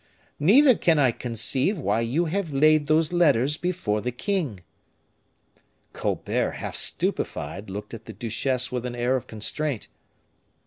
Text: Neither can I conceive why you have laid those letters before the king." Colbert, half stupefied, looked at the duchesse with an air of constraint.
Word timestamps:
Neither 0.39 0.73
can 0.73 0.97
I 0.97 1.11
conceive 1.11 1.77
why 1.77 1.99
you 2.01 2.25
have 2.25 2.51
laid 2.51 2.87
those 2.87 3.13
letters 3.13 3.55
before 3.55 4.01
the 4.01 4.11
king." 4.11 4.61
Colbert, 5.93 6.53
half 6.53 6.75
stupefied, 6.75 7.69
looked 7.69 7.93
at 7.93 8.05
the 8.05 8.13
duchesse 8.13 8.71
with 8.71 8.87
an 8.87 8.95
air 8.95 9.15
of 9.15 9.27
constraint. 9.27 9.89